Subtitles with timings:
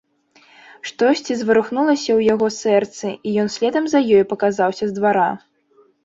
[0.91, 5.27] Штосьці зварухнулася ў яго сэрцы, і ён следам за ёй паказаўся з двара.